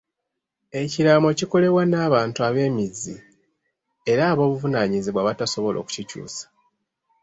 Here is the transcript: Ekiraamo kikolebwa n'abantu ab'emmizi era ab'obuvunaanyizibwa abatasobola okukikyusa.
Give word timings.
Ekiraamo 0.81 1.29
kikolebwa 1.39 1.83
n'abantu 1.87 2.39
ab'emmizi 2.47 3.15
era 4.11 4.23
ab'obuvunaanyizibwa 4.31 5.19
abatasobola 5.21 5.77
okukikyusa. 5.79 6.43